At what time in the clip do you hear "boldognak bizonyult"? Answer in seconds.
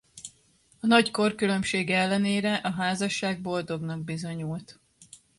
3.41-4.79